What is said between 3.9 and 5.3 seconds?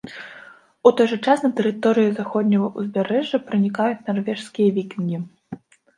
нарвежскія вікінгі.